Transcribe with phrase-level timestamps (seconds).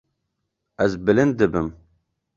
[0.85, 1.67] Ez bilind dibim.